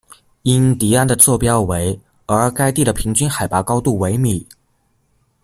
[0.41, 4.47] 因迪安的座标为，而该地的平均海拔高度为米。